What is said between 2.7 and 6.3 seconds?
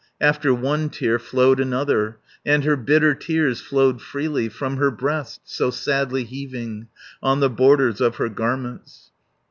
bitter tears flowed freely From her breast, so sadly